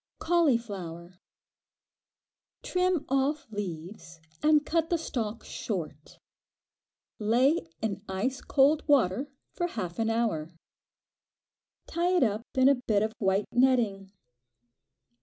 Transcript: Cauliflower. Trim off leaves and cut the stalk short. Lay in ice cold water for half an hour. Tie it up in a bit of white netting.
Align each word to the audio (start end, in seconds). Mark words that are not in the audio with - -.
Cauliflower. 0.17 1.19
Trim 2.63 3.05
off 3.07 3.45
leaves 3.51 4.19
and 4.41 4.65
cut 4.65 4.89
the 4.89 4.97
stalk 4.97 5.43
short. 5.43 6.17
Lay 7.19 7.67
in 7.83 8.01
ice 8.09 8.41
cold 8.41 8.81
water 8.87 9.27
for 9.53 9.67
half 9.67 9.99
an 9.99 10.09
hour. 10.09 10.49
Tie 11.85 12.15
it 12.15 12.23
up 12.23 12.41
in 12.55 12.67
a 12.67 12.73
bit 12.87 13.03
of 13.03 13.13
white 13.19 13.45
netting. 13.51 14.11